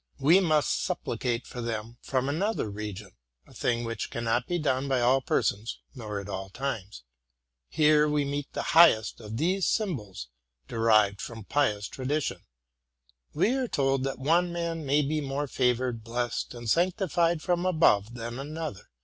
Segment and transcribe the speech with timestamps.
[0.19, 3.11] We must supplicate for them from another region,
[3.45, 7.03] —a thing which cannot be done by all persons nor at all times.
[7.69, 10.25] Here we meet the highest of these sym bols,
[10.67, 12.41] derived from pious tradition.
[13.35, 18.15] We are told that one man may be more favored, blessed, and sanctified from above
[18.15, 18.89] than another.